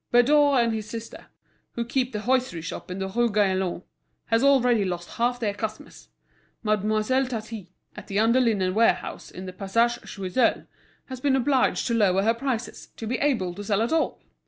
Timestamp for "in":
2.89-2.97, 9.29-9.45